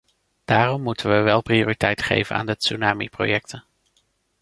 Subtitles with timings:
[0.45, 3.63] Daarom moeten we wel prioriteit geven aan de tsunamiprojecten.